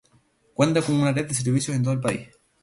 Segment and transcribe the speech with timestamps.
[0.55, 2.27] Cuenta con una red de servicios en todo el país.